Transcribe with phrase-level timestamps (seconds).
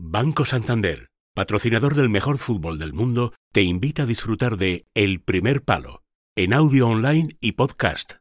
[0.00, 5.64] Banco Santander, patrocinador del mejor fútbol del mundo, te invita a disfrutar de El primer
[5.64, 6.04] palo,
[6.36, 8.12] en audio online y podcast.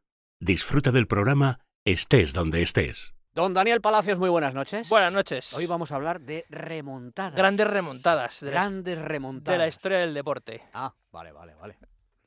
[0.42, 3.14] Disfruta del programa estés donde estés.
[3.36, 4.90] Don Daniel Palacios, muy buenas noches.
[4.90, 5.54] Buenas noches.
[5.54, 7.36] Hoy vamos a hablar de remontadas.
[7.36, 9.54] Grandes remontadas de, la, Grandes remontadas.
[9.60, 10.64] de la historia del deporte.
[10.74, 11.78] Ah, vale, vale, vale.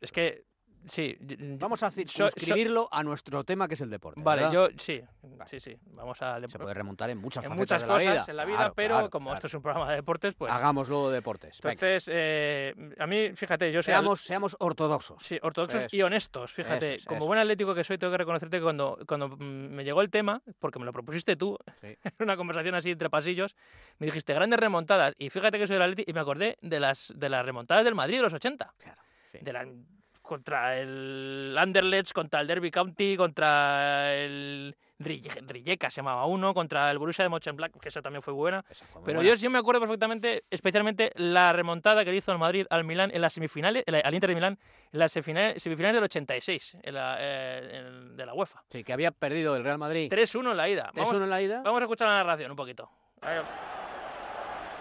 [0.00, 0.44] Es que,
[0.88, 1.16] sí.
[1.58, 4.20] Vamos a so- so- circunscribirlo a nuestro tema que es el deporte.
[4.22, 4.52] Vale, ¿verdad?
[4.54, 5.00] yo sí,
[5.46, 5.76] sí, sí.
[5.92, 8.24] Vamos a Se puede remontar en muchas en muchas de la cosas vida.
[8.28, 9.34] en la vida, Claro, pero claro, como claro.
[9.36, 10.52] esto es un programa de deportes, pues.
[10.52, 11.58] Hagámoslo deportes.
[11.62, 11.72] Venga.
[11.72, 13.94] Entonces, eh, a mí, fíjate, yo soy.
[13.94, 15.22] al- Seamos, seamos ortodoxos.
[15.22, 16.98] Sí, ortodoxos Eso y honestos, Eso fíjate.
[17.06, 20.10] como buen atlético que soy, tengo que reconocerte que cuando, cuando mm, me llegó el
[20.10, 21.86] tema, porque me lo propusiste tú, Sí.
[22.04, 23.54] en una conversación así entre pasillos,
[23.98, 25.14] me dijiste grandes remontadas.
[25.18, 27.94] Y fíjate que soy del Atleti y me acordé de las, de las remontadas del
[27.94, 28.74] Madrid de los 80.
[28.78, 29.02] Claro,
[29.32, 29.38] sí.
[29.42, 29.66] de la-
[30.34, 36.98] contra el Anderlecht, contra el Derby County, contra el Rijeka se llamaba uno, contra el
[36.98, 38.62] Borussia de Mönchengladbach, que esa también fue buena.
[38.62, 39.28] Fue Pero buena.
[39.30, 43.10] yo sí me acuerdo perfectamente, especialmente la remontada que le hizo el Madrid al Milán
[43.12, 44.58] en las semifinales, en la- al Inter de Milán,
[44.92, 48.62] en las semifinales, semifinales del 86, en la, eh, en- de la UEFA.
[48.70, 50.90] Sí, que había perdido el Real Madrid 3-1 en la ida.
[50.94, 51.62] 3-1 Vamos, en la ida.
[51.64, 52.88] vamos a escuchar la narración un poquito.
[53.22, 53.40] Ahí-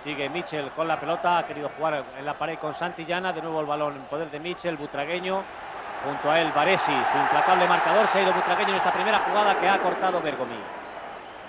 [0.03, 3.59] Sigue Michel con la pelota, ha querido jugar en la pared con Santillana, de nuevo
[3.59, 5.44] el balón en poder de Michel, butragueño,
[6.05, 9.59] junto a él Varesi, su implacable marcador, se ha ido butragueño en esta primera jugada
[9.59, 10.59] que ha cortado Bergomi.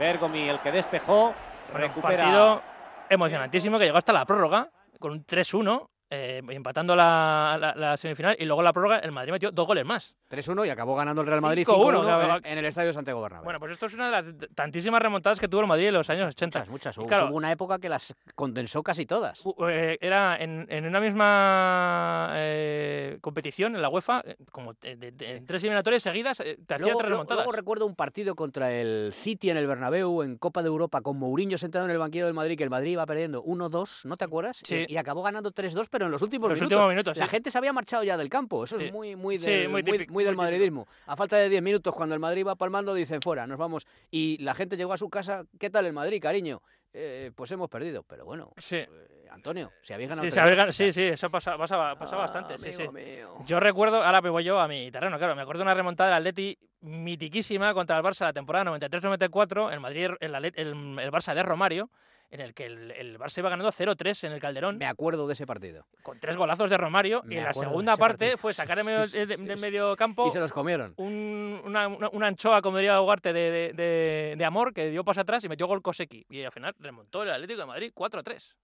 [0.01, 1.35] Bergomi el que despejó, Bueno,
[1.73, 2.25] un recupera...
[2.25, 2.63] partido
[3.09, 8.37] emocionantísimo que llegó hasta la prórroga con un 3-1, eh, empatando la, la- la semifinal
[8.39, 10.15] y luego la prórroga el Madrid metió dos goles más.
[10.31, 12.41] 3-1 y acabó ganando el Real Madrid 5-1, 5-1 claro.
[12.45, 13.45] en, el Estadio Santiago Bernabéu.
[13.45, 16.09] Bueno, pues esto es una de las tantísimas remontadas que tuvo el Madrid en los
[16.11, 16.59] años 80.
[16.61, 16.99] muchas, muchas.
[16.99, 19.43] Hubo, claro, una época que las condensó casi todas.
[19.69, 25.37] eh, era en, en una misma eh, competición en la UEFA, como de- de- de-
[25.37, 27.45] en tres eliminatorias seguidas, te hacía Luego, tres remontadas.
[27.45, 31.19] luego recuerdo un partido contra el City en el Bernabéu en Copa de Europa con
[31.19, 34.25] Mourinho sentado en el banquillo del Madrid que el Madrid iba perdiendo 1-2, ¿no te
[34.25, 34.61] acuerdas?
[34.65, 34.87] Sí.
[34.89, 36.77] Y, y acabó ganando 3-2 pero en los últimos los minutos.
[36.77, 37.31] últimos minutos, La sí.
[37.31, 38.87] gente se había marchado ya del campo, eso Sí.
[38.87, 40.87] es muy muy Sí, del, muy muy- típico, muy del madridismo.
[41.07, 44.39] A falta de 10 minutos cuando el Madrid va palmando dicen fuera, nos vamos y
[44.43, 46.63] la gente llegó a su casa, ¿qué tal el Madrid, cariño?
[46.93, 48.77] "Eh, pues hemos perdido, pero bueno, Sí.
[48.77, 48.89] eh,
[49.31, 51.57] Antonio, si habéis ganado Sí, 3-2, se había gan- o sea, sí, sí, eso pasa,
[51.57, 52.59] pasa, pasa ah, bastante.
[52.59, 52.83] Sí, sí.
[52.83, 53.37] amigo mío.
[53.47, 56.11] Yo recuerdo, ahora me voy yo a mi terreno, claro, me acuerdo de una remontada
[56.11, 61.35] del Atleti mitiquísima contra el Barça la temporada 93-94, el Madrid, el, el, el Barça
[61.35, 61.91] de Romario,
[62.31, 65.33] en el que el, el Barça iba ganando 0-3 en el Calderón, Me acuerdo de
[65.35, 65.85] ese partido.
[66.03, 68.39] con tres golazos de Romario, Me y en la de segunda parte partido.
[68.39, 69.61] fue sacar de Sí, medio, sí, de, de- sí, de sí.
[69.61, 70.95] medio campo Y se los comieron.
[70.97, 75.03] un- una, una- una anchoa, como diría Ugarte, de, de, de- de amor, que dio
[75.05, 76.27] paso atrás y metió gol Koseki.
[76.31, 78.55] Y al final remontó el Atlético de Madrid 4-3.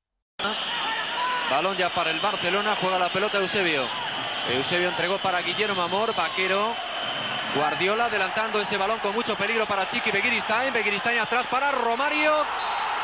[1.50, 3.87] Balón ya para el Barcelona, juega la pelota Eusebio.
[4.53, 6.75] Eusebio entregó para Guillermo Amor, Vaquero.
[7.55, 10.72] Guardiola adelantando ese balón con mucho peligro para Chiqui Begiristain.
[10.72, 12.32] Begiristain atrás para Romario.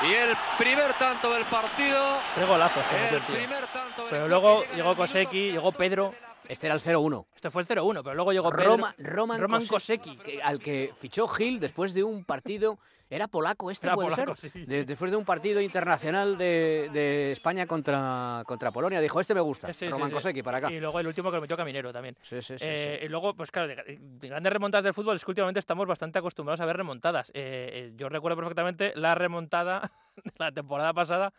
[0.04, 2.18] Y el primer tanto del partido.
[2.34, 2.82] Tres golazos.
[3.10, 6.12] El primer tanto del Pero luego llegó Koseki, llegó Pedro.
[6.48, 7.26] Este era el 0-1.
[7.34, 8.64] Este fue el 0-1, pero luego llegó Pedro.
[8.72, 12.78] Roma, Roman, Roman Kosecki, que- al que fichó Gil después de un partido.
[13.10, 14.50] Era polaco este, Era puede polaco, ser.
[14.50, 14.64] sí.
[14.64, 19.00] De- después de un partido internacional de, de España contra, contra Polonia.
[19.02, 19.70] Dijo, este me gusta.
[19.74, 20.14] Sí, Roman sí.
[20.14, 20.72] Kosecki, para acá.
[20.72, 22.16] Y luego el último que lo metió Caminero también.
[22.22, 22.64] Sí, sí, sí, sí.
[22.66, 25.86] Eh, Y luego, pues claro, de, de grandes remontadas del fútbol es que últimamente estamos
[25.86, 27.28] bastante acostumbrados a ver remontadas.
[27.34, 31.34] Eh, eh, yo recuerdo perfectamente la remontada de la temporada pasada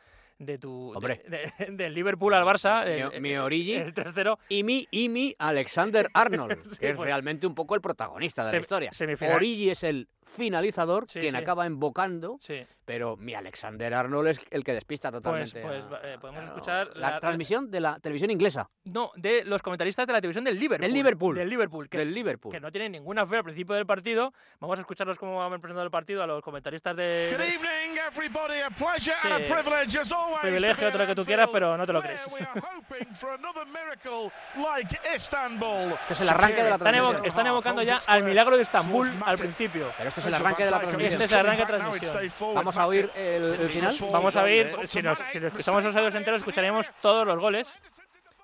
[0.45, 1.23] de tu Hombre.
[1.27, 2.85] de- del Liverpool al Barça.
[2.85, 3.73] Mi- el- mi el- origi.
[3.73, 4.37] El 3-0.
[4.49, 7.05] Y mi, y mi Alexander Arnold, Sí, que es pues.
[7.07, 8.91] realmente un poco el protagonista de la historia.
[9.33, 11.41] Origi es el finalizador, Sí, quien sí.
[11.41, 15.61] acaba embocando, Sí, pero mi Alexander Arnold es el que despista pues, totalmente.
[15.61, 19.61] pues a- eh, podemos a- escuchar la, transmisión de la televisión inglesa, No, de los
[19.61, 20.91] comentaristas de la televisión del Liverpool.
[20.91, 21.35] Liverpool.
[21.35, 22.51] Del Liverpool, que, es- del Liverpool.
[22.51, 24.33] que no tienen ninguna fe al principio del partido.
[24.59, 27.29] Vamos a escucharlos cómo van presentando el partido a los comentaristas de.
[27.31, 28.59] Good evening, everybody.
[28.61, 30.41] A pleasure and a privilege as always.
[30.41, 32.21] Privilegio, todo lo que tú quieras, pero no te lo crees.
[32.31, 35.93] We are hoping for another miracle like Istanbul.
[36.01, 37.25] Este es el arranque de la Están, evo- transmisión.
[37.25, 39.87] están evocando ya al milagro de Estambul al principio.
[39.97, 41.13] Pero este es el arranque de la transmisión.
[41.13, 42.55] Este es el arranque de transmisión.
[42.55, 43.95] Vamos a oír el, el final.
[44.11, 47.67] Vamos a oír, si nos, si nos escuchamos los audios enteros, escucharíamos todos los goles.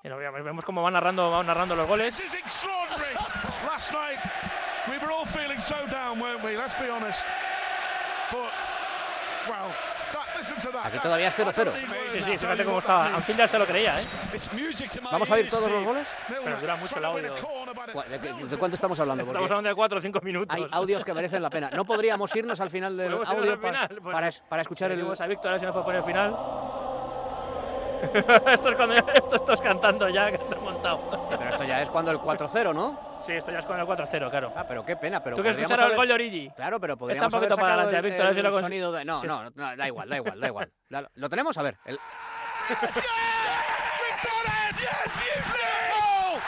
[0.03, 2.21] Y lo vemos cómo van narrando, van narrando los goles.
[4.88, 6.57] We were all feeling so down, weren't we?
[6.57, 7.24] Let's be honest.
[8.31, 8.50] But
[9.48, 9.69] well,
[10.13, 10.28] that.
[10.83, 11.71] Aquí todavía es 0-0.
[12.12, 13.07] Sí, sí, fíjate cómo estaba.
[13.15, 14.03] Anfield ya se lo creía, ¿eh?
[15.12, 16.07] Vamos a oír todos los goles.
[16.27, 17.33] Pero dura mucho el audio.
[17.33, 19.25] ¿De, cuánto estamos hablando?
[19.25, 20.56] Porque Estamos hablando de 4 o 5 minutos.
[20.56, 21.69] hay audios que merecen la pena.
[21.71, 24.13] No podríamos irnos al final del audio al final, pues.
[24.13, 25.00] para, es- para escuchar el.
[25.19, 26.36] A Víctor a ver si nos puede poner el final.
[28.53, 30.31] esto es cuando esto estás cantando ya.
[30.81, 30.87] Que.
[30.87, 32.99] Eh, Pero esto ya es cuando el 4-0, ¿no?
[33.25, 34.53] Sí, esto ya es con el 4-0, claro.
[34.55, 35.21] Ah, pero qué pena.
[35.23, 36.49] Pero ¿Tú quieres podríamos escuchar el haber- gol de Origi?
[36.55, 39.05] Claro, pero Echa un podríamos haber para adelante, el, el sonido de...
[39.05, 40.71] No, que no, no, da igual, da igual, da igual.
[41.15, 41.57] ¿Lo tenemos?
[41.57, 41.77] A ver.
[41.85, 41.99] el-
[42.69, 44.77] We've done it!
[45.51, 46.39] Zero!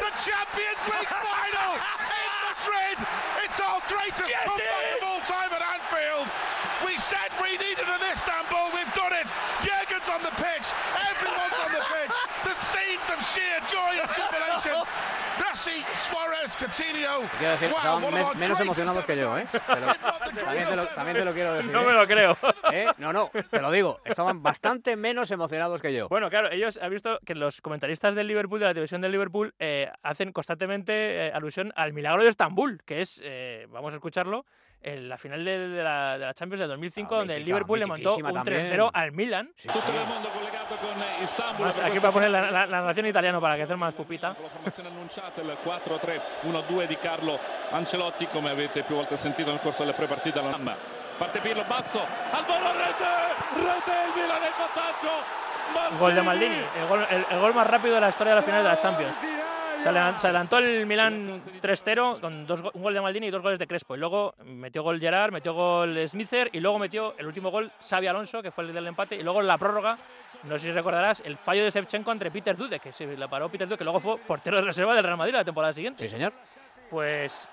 [0.00, 2.98] The Champions League final in Madrid!
[3.44, 6.26] It's our greatest comeback of all time at Anfield!
[6.84, 9.28] We said we needed an Istanbul, we've done it!
[9.64, 10.66] Jurgen's on the pitch,
[11.12, 12.14] everyone's on the pitch!
[12.44, 14.86] The scenes of sheer joy and jubilation!
[15.38, 17.20] Messi, Suarez, Coutinho!
[17.38, 19.44] Quiero decir, Wow, estaban mes- menos emocionados que yo, ¿eh?
[19.50, 21.70] Te lo- también, te lo, greatest también te lo quiero decir.
[21.70, 21.94] No me ¿eh?
[21.94, 22.38] lo creo.
[22.72, 22.86] ¿Eh?
[22.96, 24.00] No, no, te lo digo.
[24.04, 26.08] Estaban bastante menos emocionados que yo.
[26.08, 29.54] Bueno, claro, ellos han visto que los comentaristas del Liverpool, de la televisión del Liverpool,
[29.58, 34.46] eh, hacen constantemente eh, alusión al milagro de Estambul, que es, eh, vamos a escucharlo,
[34.86, 37.54] en la final de, de la, de la Champions de 2005, Ah, donde el mítica,
[37.56, 38.70] Liverpool le montó un también.
[38.72, 39.50] 3-0 al Milan.
[39.56, 39.78] Sí, sí.
[39.88, 41.66] il mondo collegato con Istanbul.
[41.66, 43.62] Más- per aquí questa voy a poner la, la- la narración en italiano para que
[43.62, 44.28] hacer más pupita.
[44.28, 47.38] La formazione annunciata il 4-3-1-2 di Carlo
[47.72, 50.74] Ancelotti come avete più volte sentito nel corso delle prepartite alla Mamma.
[51.18, 51.98] Parte Pirlo basso
[52.30, 53.04] al volo rete
[53.56, 55.44] rete il Milan nel vantaggio
[55.98, 58.46] Gol de Maldini, el gol, el- el gol más rápido de la historia de la
[58.46, 59.12] final de la Champions.
[59.86, 63.40] Se adelan- se adelantó el Milan 3-0 con dos, un gol de Maldini y dos
[63.42, 63.94] goles de Crespo.
[63.94, 68.06] Y luego metió gol Gerard, metió gol Smither y luego metió el último gol Xavi
[68.08, 69.14] Alonso, que fue el del empate.
[69.16, 69.96] Y luego en la prórroga,
[70.44, 73.48] no sé si recordarás, el fallo de Shevchenko entre Peter Dude, que se la paró
[73.48, 76.02] Peter Dude, que luego fue portero de reserva del Real Madrid la temporada siguiente.
[76.04, 76.32] Sí, señor.
[76.90, 77.48] Pues.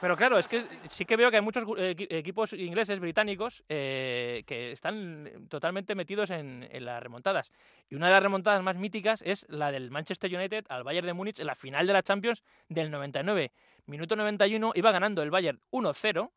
[0.00, 4.44] Pero claro, es que sí que veo que hay muchos equi- equipos ingleses, británicos, eh,
[4.46, 7.50] que están totalmente metidos en, en las remontadas.
[7.90, 11.14] Y una de las remontadas más míticas es la del Manchester United al Bayern de
[11.14, 13.50] Múnich en la final de la Champions del 99.
[13.86, 16.30] Minuto 91 iba ganando el Bayern 1-0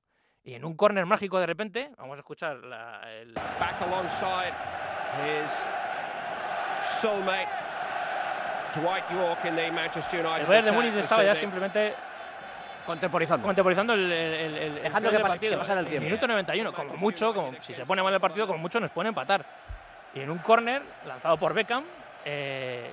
[0.43, 4.53] y en un córner mágico de repente, vamos a escuchar la, el, back alongside
[5.21, 5.51] his
[6.99, 7.47] soulmate
[8.75, 10.41] Dwight York in the Manchester United.
[10.41, 11.93] el Bayern de Múnich estaba ya simplemente
[12.85, 13.45] Contemporizando.
[13.45, 15.51] contemporizando el, el- el- el Dejando que pase- partido.
[15.53, 16.05] que pasara el tiempo.
[16.05, 19.09] Minuto 91, como mucho, como si se pone mal el partido, como mucho nos puede
[19.09, 19.45] empatar.
[20.13, 21.83] Y en un córner lanzado por Beckham,
[22.25, 22.91] eh,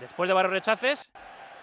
[0.00, 1.10] después de varios rechaces,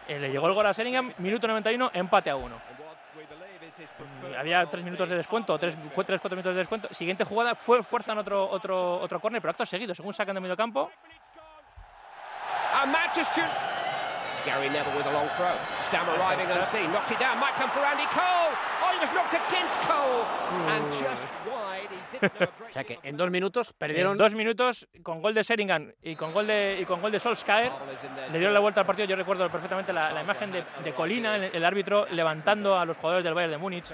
[0.07, 2.55] eh, le llegó el gol a Sheringham, minuto 91, empate a uno.
[2.57, 6.87] Mm, Había tres in minutos de descuento, tres, tres, cuatro minutos de descuento.
[6.93, 10.57] Siguiente jugada, fue, fuerzan otro, otro, otro córner, pero acto seguido, según sacan de medio
[10.57, 10.91] campo.
[12.87, 13.45] Manchester.
[14.49, 15.53] Gary Neville with a long throw.
[15.87, 16.91] Stam arriving unseen.
[16.91, 17.37] Knocks it down.
[17.39, 18.49] Might come for Andy Cole.
[18.81, 20.25] Oh, he was knocked against Cole.
[20.73, 21.89] And just wide.
[21.93, 24.17] He didn't know a O sea que en dos minutos En perdieron.
[24.17, 27.71] dos minutos, con gol de Sheringham y con gol de, y con gol de Solskjaer,
[28.31, 29.07] le dieron la vuelta al partido.
[29.07, 32.97] Yo recuerdo perfectamente la, la imagen de, de Colina, el, el árbitro, levantando a los
[32.97, 33.85] jugadores del Bayern de Múnich,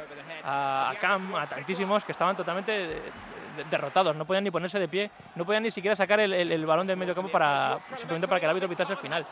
[0.43, 4.15] a, a Cam, a tantísimos que estaban totalmente de- de- derrotados.
[4.15, 6.85] No podían ni ponerse de pie, no podían ni siquiera sacar el, el- el balón
[6.87, 9.25] del medio campo para, simplemente para que el árbitro pitase el final.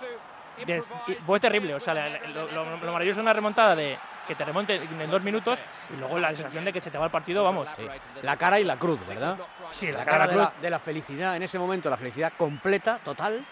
[0.66, 0.86] Des-
[1.26, 1.74] fue terrible.
[1.76, 3.98] O sea, lo, lo- lo maravilloso es una remontada de
[4.28, 5.60] que te remonte en dos minutos
[5.94, 7.68] y luego la sensación de que se te va el partido, vamos.
[7.76, 7.86] Sí.
[8.22, 9.38] La cara y la cruz, ¿verdad?
[9.72, 10.44] Sí, La la cara cara de cruz.
[10.56, 13.46] la, de la felicidad en ese momento, la felicidad completa, total.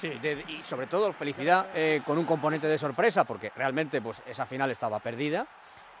[0.00, 0.08] Sí.
[0.10, 4.44] de- y sobre todo felicidad eh, con un componente de sorpresa, porque realmente pues, esa
[4.44, 5.46] final estaba perdida.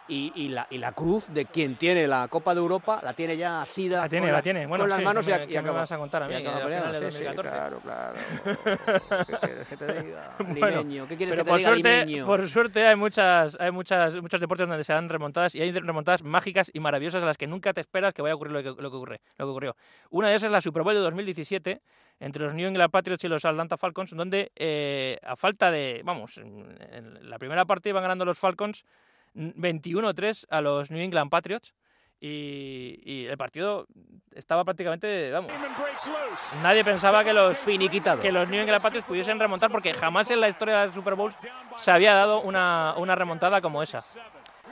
[0.08, 3.36] Y, y la, y la cruz de quien tiene la Copa de Europa la tiene
[3.36, 4.02] ya asida.
[4.02, 4.66] La tiene, con la tiene.
[4.66, 6.22] Bueno, con las sí, manos ¿qué y, me- a- y me acaba- vas a contar
[6.22, 6.44] a y mí?
[6.44, 7.50] La de Sí, sí, 2014.
[7.50, 8.14] claro, claro.
[9.26, 10.36] ¿Qué quieres que te diga?
[10.38, 12.26] Bueno, Limeño, ¿qué quieres que te por diga, suerte, limeño?
[12.26, 16.22] por suerte hay muchas, hay muchas, muchos deportes donde se dan remontadas y hay remontadas
[16.22, 18.80] mágicas y maravillosas a las que nunca te esperas que vaya a ocurrir lo que,
[18.82, 19.76] lo que ocurre, lo que ocurrió.
[20.10, 21.80] Una de esas es la Super Bowl de 2017
[22.20, 26.38] entre los New England Patriots y los Atlanta Falcons, donde eh, a falta de, vamos,
[26.38, 28.84] en, la primera parte iban ganando los Falcons
[29.36, 31.74] 21-3 a los New England Patriots
[32.20, 33.86] y, y el partido
[34.34, 35.52] estaba prácticamente, vamos,
[36.62, 38.22] nadie pensaba que los Finiquitado.
[38.22, 41.14] que los New England Patriots pudiesen remontar porque jamás en la historia de la Super
[41.14, 41.34] Bowl
[41.76, 44.00] se había dado una, una remontada como esa.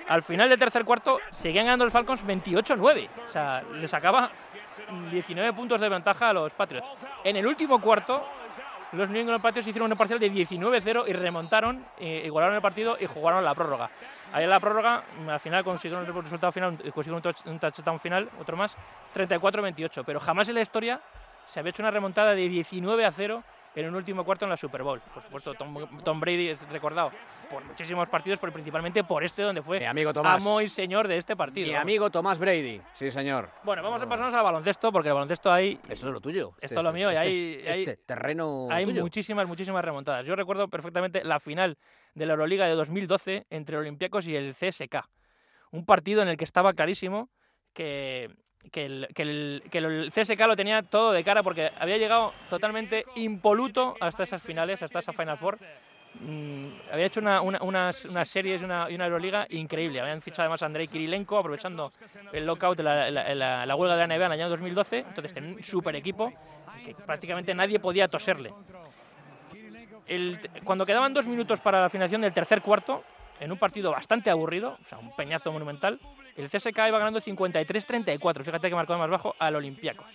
[0.09, 3.09] Al final del tercer cuarto seguían ganando los Falcons 28-9.
[3.27, 4.31] O sea, le sacaba
[5.11, 7.07] 19 puntos de ventaja a los Patriots.
[7.25, 8.27] En el último cuarto,
[8.95, 12.97] los New England Patriots hicieron un parcial de 19-0 y remontaron, eh, igualaron el partido
[13.01, 13.91] y jugaron la prórroga.
[14.33, 18.01] Ahí en la prórroga, al final consiguieron el resultado final, consiguieron un, touch- un touchdown
[18.01, 18.75] final, otro más,
[19.15, 20.03] 34-28.
[20.05, 21.01] Pero jamás en la historia
[21.47, 23.43] se había hecho una remontada de 19 a 0
[23.77, 25.01] en un último cuarto en la Super Bowl.
[25.13, 27.11] Por supuesto, Tom, Tom Brady es recordado
[27.51, 30.41] por muchísimos partidos, pero principalmente por este, donde fue Mi amigo Tomás.
[30.41, 31.67] amo y señor de este partido.
[31.67, 31.83] Mi vamos.
[31.83, 32.81] amigo Tomás Brady.
[32.93, 33.51] Sí, señor.
[33.65, 36.53] Bueno, vamos a pasarnos al baloncesto, porque el baloncesto hay, Eso es lo tuyo.
[36.61, 39.03] Esto es lo mío y este, hay- es- hay- este terreno hay tuyo.
[39.03, 40.25] muchísimas, muchísimas remontadas.
[40.25, 41.77] Yo recuerdo perfectamente la final
[42.15, 45.09] de la Euroliga de 2012 entre Olympiacos y el CSK.
[45.73, 47.29] Un partido en el que estaba clarísimo
[47.73, 48.31] que,
[48.73, 52.33] que el, que, el, que el CSK lo tenía todo de cara porque había llegado
[52.51, 55.59] totalmente impoluto hasta esas finales, hasta esa Final Four.
[56.21, 60.01] Mm, había hecho una, una- unas, unas series y una, una Euroliga increíble.
[60.01, 61.93] Habían fichado además a Andrei Kirilenko aprovechando
[62.33, 64.99] el lockout de la, la- la- la huelga de la NBA en el año 2012.
[64.99, 66.33] Entonces tenían un super equipo
[66.85, 68.53] que prácticamente nadie podía toserle.
[70.07, 73.03] El- cuando quedaban dos minutos para la finalización del tercer cuarto,
[73.41, 75.99] en un partido bastante aburrido, o sea, un peñazo monumental,
[76.37, 78.45] el CSK iba ganando 53-34.
[78.45, 80.07] Fíjate que marcó más bajo al Olympiacos.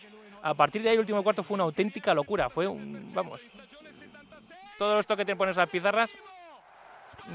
[0.41, 2.49] A partir de ahí, el último cuarto fue una auténtica locura.
[2.49, 3.07] Fue un.
[3.13, 3.41] Vamos.
[4.77, 6.09] Todo esto que te pones a las pizarras,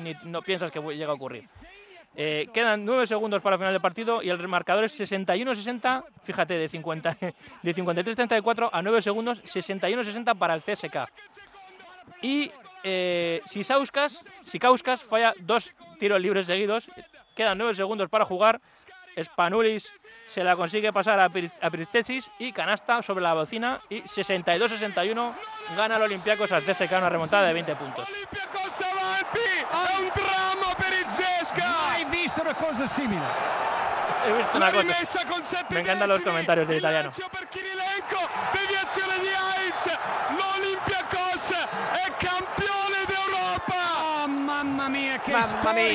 [0.02, 1.44] ni, no piensas que llega a ocurrir.
[2.16, 6.04] Eh, quedan 9 segundos para el final del partido y el marcador es 61-60.
[6.22, 7.16] Fíjate, de, 50,
[7.62, 11.10] de 53-34 a 9 segundos, 61-60 para el CSK.
[12.22, 12.50] Y
[12.84, 16.88] eh, Sisauskas, Sikauskas falla dos tiros libres seguidos.
[17.34, 18.60] Quedan 9 segundos para jugar.
[19.22, 19.88] Spanulis
[20.32, 23.80] se la consigue pasar a, Pir- a Pristesis y canasta sobre la bocina.
[23.88, 25.32] Y 62-61
[25.76, 28.08] gana el Olympiacos al CSK una remontada de 20 puntos.
[34.26, 34.82] He visto una cosa.
[35.74, 37.10] Me encantan los comentarios del italiano.
[44.88, 44.98] Mamma
[45.28, 45.90] Mamma mía,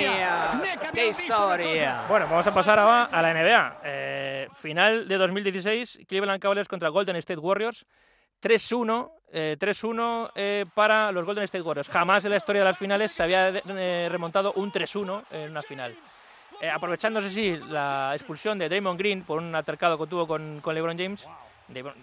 [0.92, 2.02] qué visto una cosa- historia.
[2.08, 3.78] Bueno, vamos a pasar ahora a la NBA.
[3.84, 7.86] Eh, final de 2016, Cleveland Cavaliers contra Golden State Warriors.
[8.42, 11.90] 3-1, eh, 3-1 eh, para los Golden State Warriors.
[11.90, 15.62] Jamás en la historia de las finales se había eh, remontado un 3-1 en una
[15.62, 15.96] final.
[16.62, 20.74] Eh, aprovechándose, sí, la expulsión de Draymond Green por un altercado que tuvo con, con
[20.74, 21.26] LeBron James.
[21.72, 21.94] Lebron-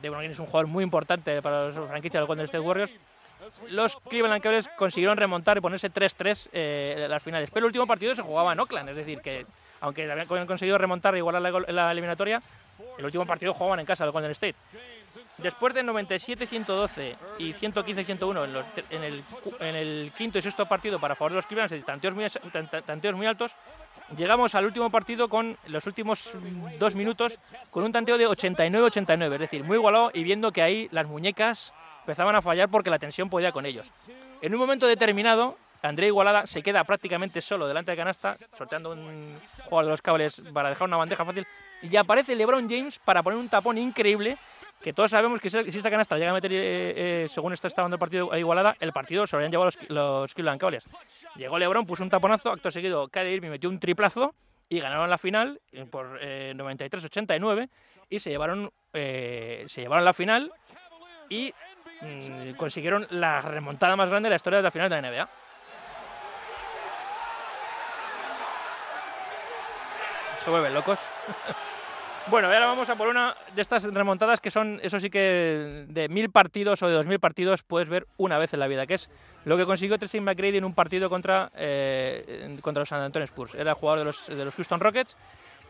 [0.00, 2.92] Draymond Green es un jugador muy importante para la franquicia de los Golden State Warriors.
[3.68, 7.50] Los Cleveland Cavaliers consiguieron remontar y ponerse 3-3 eh, las finales.
[7.50, 9.46] Pero el último partido se jugaba en Oakland, es decir, que
[9.80, 12.40] aunque habían con- conseguido remontar e igualar la, la eliminatoria,
[12.98, 14.54] el último partido jugaban en casa los Golden State.
[15.38, 19.24] Después de 97-112 y 115-101 en, en el,
[19.60, 22.26] en el quinto y sexto partido para favor de los Cleveland, tanteos muy,
[22.86, 23.52] tanteos muy altos,
[24.16, 26.30] llegamos al último partido con los últimos
[26.78, 27.34] dos minutos
[27.70, 31.72] con un tanteo de 89-89, es decir, muy igualado y viendo que ahí las muñecas
[32.06, 33.84] empezaban a fallar porque la tensión podía con ellos.
[34.40, 39.36] En un momento determinado, André Igualada se queda prácticamente solo delante de canasta, sorteando un
[39.64, 41.46] jugador de los cables para dejar una bandeja fácil,
[41.82, 44.38] y aparece LeBron James para poner un tapón increíble
[44.80, 47.96] que todos sabemos que si esta canasta llega a meter, eh, eh, según está estando
[47.96, 50.86] el partido a igualada, el partido se lo habrían llevado los, los Cleveland Cavaliers.
[51.34, 54.34] Llegó LeBron, puso un taponazo, acto seguido Kyrie Irving metió un triplazo
[54.68, 57.68] y ganaron la final eh, por eh, 93-89
[58.08, 60.52] y se llevaron, eh, se llevaron la final
[61.28, 61.52] y
[62.00, 65.28] mm, consiguieron la remontada más grande de la historia de la final de la NBA.
[70.44, 70.98] Se vuelven locos.
[72.28, 76.08] Bueno, ahora vamos a por una de estas remontadas que son, eso sí que de
[76.08, 78.94] mil partidos o de dos mil partidos puedes ver una vez en la vida, que
[78.94, 79.08] es
[79.44, 83.54] lo que consiguió Tracy McGrady en un partido contra, eh, contra los San Antonio Spurs.
[83.54, 85.16] Era jugador de los, de los Houston Rockets.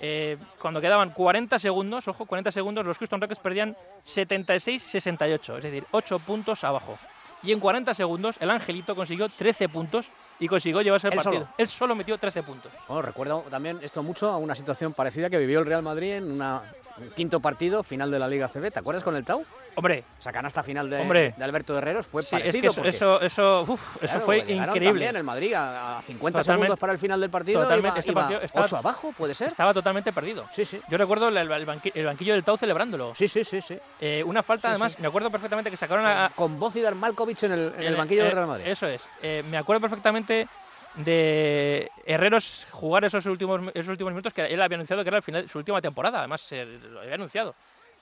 [0.00, 5.84] Eh, cuando quedaban 40 segundos, ojo, 40 segundos, los Houston Rockets perdían 76-68, es decir,
[5.90, 6.98] 8 puntos abajo.
[7.42, 10.06] Y en 40 segundos, el Angelito consiguió 13 puntos
[10.38, 11.42] y consiguió llevarse el Él partido.
[11.44, 11.54] solo.
[11.58, 12.72] Él solo metió 13 puntos.
[12.88, 16.30] Bueno, recuerdo también esto mucho a una situación parecida que vivió el Real Madrid en
[16.32, 18.70] una, un quinto partido, final de la Liga CB.
[18.72, 19.44] ¿Te acuerdas con el Tau?
[19.78, 21.34] Hombre, Esa canasta final de, Hombre.
[21.36, 22.70] de Alberto Herreros fue sí, es que parecido.
[22.70, 24.84] eso, porque, eso, eso, uf, eso fue increíble.
[24.86, 27.60] También el Madrid a, a 50 Totalmente- segundos para el final del partido.
[27.62, 29.48] totalmente, iba, este iba partido estaba- ocho abajo, puede ser.
[29.48, 30.46] Estaba totalmente perdido.
[30.50, 30.80] Sí, sí.
[30.88, 33.14] Yo recuerdo el, el banqui- el banquillo del Tau celebrándolo.
[33.14, 33.78] Sí, sí, sí, sí.
[34.00, 35.02] Eh, una falta, Sí, además, sí.
[35.02, 38.24] me acuerdo perfectamente que sacaron a, Con Bozidar Malkovich en el, en el banquillo eh,
[38.24, 38.66] del Real Madrid.
[38.68, 39.02] Eso es.
[39.20, 40.48] Eh, me acuerdo perfectamente
[40.96, 45.22] de Herreros jugar esos últimos, esos últimos minutos que él había anunciado que era el
[45.22, 46.20] final su última temporada.
[46.20, 47.54] Además, se lo había anunciado.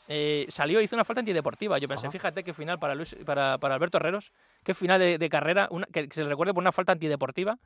[0.06, 1.78] Eh, salió y hizo una falta antideportiva.
[1.78, 2.12] Yo pensé, Ajá.
[2.12, 4.32] fíjate qué final para, Luis, para, para Alberto Herreros,
[4.62, 7.58] qué final de, de carrera, una- que, que se le recuerde por una falta antideportiva.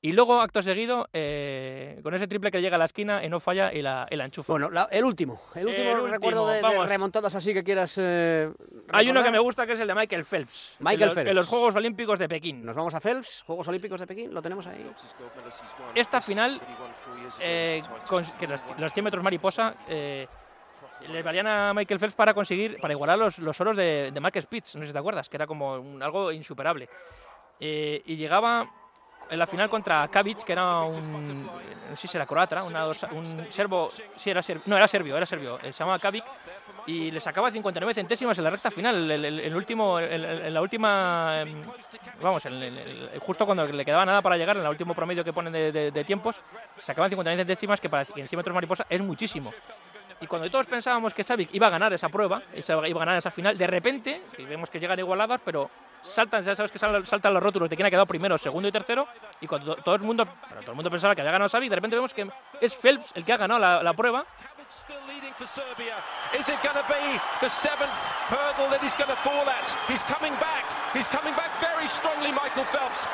[0.00, 3.40] Y luego, acto seguido, eh, con ese triple que llega a la esquina y no
[3.40, 4.52] falla y la, y la enchufa.
[4.52, 5.40] Bueno, la- el último.
[5.56, 7.96] El último El recuerdo último, de, remontadas así que quieras.
[8.00, 8.48] eh,
[8.92, 10.76] Hay uno que me gusta que es el de Michael Phelps.
[10.78, 11.30] Michael en los, Phelps.
[11.30, 12.64] En los Juegos Olímpicos de Pekín.
[12.64, 14.88] Nos vamos a Phelps, Juegos Olímpicos de Pekín, lo tenemos ahí.
[15.96, 16.60] Esta final,
[17.40, 20.28] eh, con- que los, los 100 metros mariposa, eh,
[21.08, 24.40] le valían a Michael Phelps para conseguir, para igualar los, los oros de, de Mark
[24.40, 26.88] Spitz, no sé si te acuerdas, que era como un- algo insuperable.
[27.60, 28.68] Y llegaba
[29.30, 31.46] en la final contra Kavic, que era un,
[31.90, 35.26] no sé si era croata, una un serbo, sí era serbio, no era serbio, era
[35.26, 36.24] serbio, eh, se llamaba Kavic,
[36.86, 40.60] y le sacaba 59 centésimas en la recta final, el, el- el último, en la
[40.62, 41.60] última, em,
[42.22, 42.42] vamos,
[43.20, 45.90] justo cuando le quedaba nada para llegar, en el último promedio que ponen de, de-
[45.90, 46.36] de tiempos,
[46.78, 49.52] sacaban 59 centésimas, que para que en 100 metros mariposa es muchísimo.
[50.20, 53.30] Y cuando todos pensábamos que Xavi iba a ganar esa prueba, iba a ganar esa
[53.30, 55.70] final, de repente, y vemos que llegan igualadas, pero
[56.02, 59.08] saltan, ya sabes que saltan los rótulos de quién ha quedado primero, segundo y tercero,
[59.40, 60.26] y cuando todo el mundo,
[60.60, 62.28] todo el mundo pensaba que había ganado Xavi, de repente vemos que
[62.60, 64.24] es Phelps el que ha ganado la, la prueba.
[72.32, 73.08] Michael Phelps.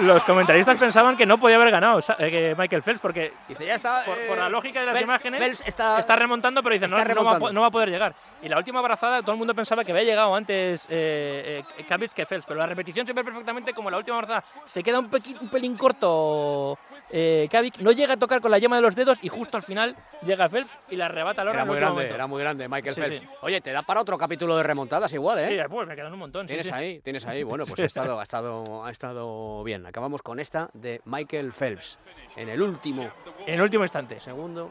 [0.00, 3.74] Los comentaristas pensaban que no podía haber ganado eh, que Michael Phelps, porque Dice, ya
[3.76, 4.02] está.
[4.04, 6.88] por, eh, por la lógica de las Phelps- imágenes Phelps está, está remontando, pero dice,
[6.88, 7.52] no, va, a po- remontando.
[7.52, 8.14] no va a poder llegar.
[8.42, 12.26] Y la última abrazada, todo el mundo pensaba que había llegado antes eh, eh, que
[12.26, 14.42] Phelps, pero la repetición se ve perfectamente como la última abrazada.
[14.64, 16.78] Se queda un, pequi- un pelín corto
[17.12, 17.48] eh,
[17.80, 20.48] no llega a tocar con la yema de los dedos y justo al final llega
[20.48, 22.14] Phelps y la arrebata a Lorra Era muy grande, momento.
[22.14, 23.18] era muy grande Michael Sí, Phelps.
[23.20, 23.28] sí.
[23.42, 25.48] Oye, te da para otro capítulo de remontadas igual, ¿eh?
[25.48, 26.46] Sí, pues me quedan un montón.
[26.46, 26.72] Tienes sí.
[26.72, 27.42] ahí, tienes ahí.
[27.52, 29.84] Bueno, pues ha estado, ha estado, ha estado bien.
[29.86, 31.98] Acabamos con esta de Michael Phelps
[32.36, 33.10] en el último
[33.46, 34.18] En el último instante.
[34.20, 34.70] segundo,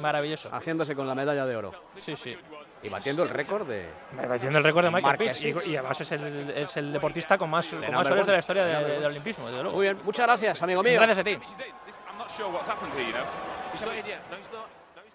[0.00, 0.48] Maravilloso.
[0.54, 1.72] haciéndose con la medalla de oro
[2.04, 2.36] Sí, sí.
[2.84, 3.86] y batiendo el récord de.
[4.28, 5.40] Batiendo el récord de Michael Phelps.
[5.40, 8.38] Y, y además es el, es el deportista con más, con number más de la
[8.38, 9.06] historia The de- del one.
[9.06, 9.76] olimpismo, desde luego.
[9.76, 10.94] Muy bien, muchas gracias, amigo mío.
[11.00, 11.36] Gracias a ti.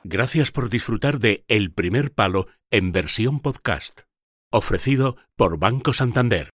[0.03, 4.01] Gracias por disfrutar de El primer palo en versión podcast.
[4.51, 6.51] Ofrecido por Banco Santander.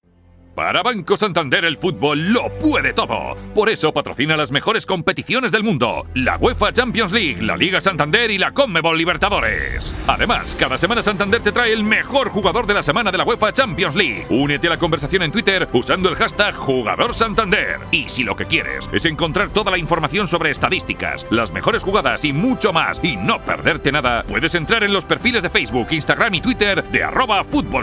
[0.61, 3.35] Para Banco Santander el fútbol lo puede todo.
[3.55, 6.05] Por eso patrocina las mejores competiciones del mundo.
[6.13, 9.95] La UEFA Champions League, la Liga Santander y la Conmebol Libertadores.
[10.07, 13.55] Además, cada semana Santander te trae el mejor jugador de la semana de la UEFA
[13.55, 14.27] Champions League.
[14.29, 17.79] Únete a la conversación en Twitter usando el hashtag Jugador Santander.
[17.91, 22.23] Y si lo que quieres es encontrar toda la información sobre estadísticas, las mejores jugadas
[22.27, 26.35] y mucho más y no perderte nada, puedes entrar en los perfiles de Facebook, Instagram
[26.35, 27.81] y Twitter de arroba Fútbol.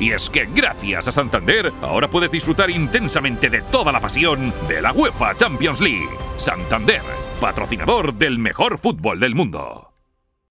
[0.00, 4.80] Y es que gracias a Santander, ahora puedes disfrutar intensamente de toda la pasión de
[4.80, 6.08] la UEFA Champions League.
[6.38, 7.02] Santander,
[7.40, 9.91] patrocinador del mejor fútbol del mundo.